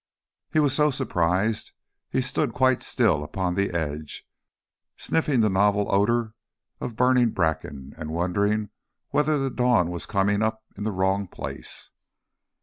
He 0.51 0.59
was 0.59 0.73
so 0.73 0.89
surprised 0.89 1.73
he 2.09 2.21
stood 2.23 2.55
quite 2.55 2.81
still 2.81 3.23
upon 3.23 3.53
the 3.53 3.69
edge, 3.69 4.27
sniffing 4.97 5.41
the 5.41 5.47
novel 5.49 5.85
odour 5.93 6.33
of 6.79 6.95
burning 6.95 7.29
bracken, 7.29 7.93
and 7.97 8.09
wondering 8.09 8.71
whether 9.09 9.37
the 9.37 9.51
dawn 9.51 9.91
was 9.91 10.07
coming 10.07 10.41
up 10.41 10.63
in 10.75 10.85
the 10.85 10.91
wrong 10.91 11.27
place. 11.27 11.91